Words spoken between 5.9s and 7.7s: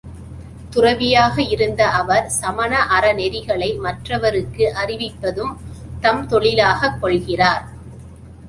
தம் தொழிலாகக் கொள்கிறார்.